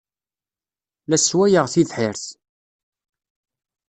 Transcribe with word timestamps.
La 1.09 1.17
sswayeɣ 1.19 1.65
tibḥirt. 1.73 2.23